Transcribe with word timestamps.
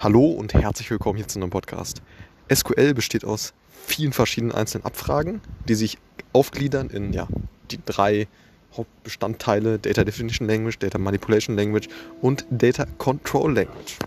Hallo 0.00 0.26
und 0.26 0.54
herzlich 0.54 0.88
willkommen 0.92 1.16
hier 1.16 1.26
zu 1.26 1.40
einem 1.40 1.50
Podcast. 1.50 2.02
SQL 2.54 2.94
besteht 2.94 3.24
aus 3.24 3.52
vielen 3.84 4.12
verschiedenen 4.12 4.54
einzelnen 4.54 4.84
Abfragen, 4.84 5.40
die 5.68 5.74
sich 5.74 5.98
aufgliedern 6.32 6.88
in 6.88 7.12
ja, 7.12 7.26
die 7.72 7.80
drei 7.84 8.28
Hauptbestandteile 8.76 9.80
Data 9.80 10.04
Definition 10.04 10.46
Language, 10.46 10.78
Data 10.78 10.98
Manipulation 10.98 11.56
Language 11.56 11.88
und 12.22 12.46
Data 12.48 12.86
Control 12.98 13.52
Language. 13.52 13.98